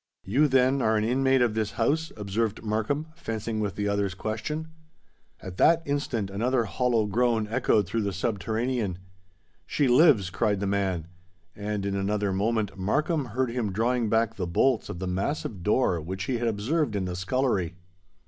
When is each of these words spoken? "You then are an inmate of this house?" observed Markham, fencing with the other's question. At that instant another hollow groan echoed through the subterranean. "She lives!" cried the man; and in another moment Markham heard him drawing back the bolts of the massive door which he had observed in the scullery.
"You 0.23 0.47
then 0.47 0.81
are 0.81 0.97
an 0.97 1.03
inmate 1.03 1.43
of 1.43 1.53
this 1.53 1.73
house?" 1.73 2.11
observed 2.17 2.63
Markham, 2.63 3.09
fencing 3.15 3.59
with 3.59 3.75
the 3.75 3.87
other's 3.87 4.15
question. 4.15 4.69
At 5.39 5.57
that 5.57 5.83
instant 5.85 6.31
another 6.31 6.63
hollow 6.63 7.05
groan 7.05 7.47
echoed 7.47 7.85
through 7.85 8.01
the 8.01 8.11
subterranean. 8.11 8.97
"She 9.67 9.87
lives!" 9.87 10.31
cried 10.31 10.59
the 10.59 10.65
man; 10.65 11.05
and 11.55 11.85
in 11.85 11.95
another 11.95 12.33
moment 12.33 12.75
Markham 12.79 13.25
heard 13.25 13.51
him 13.51 13.71
drawing 13.71 14.09
back 14.09 14.37
the 14.37 14.47
bolts 14.47 14.89
of 14.89 14.97
the 14.97 15.05
massive 15.05 15.61
door 15.61 16.01
which 16.01 16.23
he 16.23 16.39
had 16.39 16.47
observed 16.47 16.95
in 16.95 17.05
the 17.05 17.15
scullery. 17.15 17.75